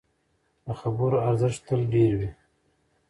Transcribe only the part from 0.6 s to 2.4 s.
د خبرو ارزښت تل ډېر وي